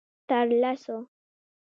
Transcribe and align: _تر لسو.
_تر 0.29 0.45
لسو. 0.61 0.97